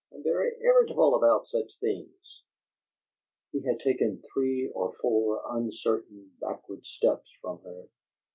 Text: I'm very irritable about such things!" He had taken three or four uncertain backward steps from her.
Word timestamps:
I'm 0.11 0.23
very 0.23 0.53
irritable 0.59 1.13
about 1.13 1.45
such 1.47 1.77
things!" 1.79 2.41
He 3.51 3.61
had 3.61 3.79
taken 3.81 4.23
three 4.33 4.67
or 4.69 4.93
four 4.99 5.43
uncertain 5.47 6.31
backward 6.41 6.83
steps 6.87 7.29
from 7.39 7.61
her. 7.61 7.87